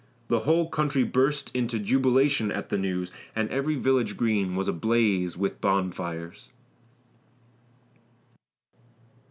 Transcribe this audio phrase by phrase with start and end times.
[0.29, 5.37] The whole country burst into jubilation at the news, and every village green was ablaze
[5.37, 6.49] with bonfires.